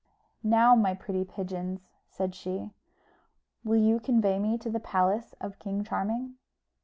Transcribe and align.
"Now, 0.41 0.73
my 0.75 0.95
pretty 0.95 1.23
pigeons," 1.23 1.91
said 2.09 2.33
she, 2.33 2.71
"will 3.63 3.79
you 3.79 3.99
convey 3.99 4.39
me 4.39 4.57
to 4.57 4.69
the 4.71 4.79
palace 4.79 5.35
of 5.39 5.59
King 5.59 5.83
Charming?" 5.83 6.37